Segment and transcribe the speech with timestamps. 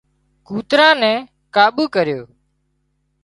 [0.47, 1.19] ڪوترا نين
[1.55, 2.21] ڪابو ڪريو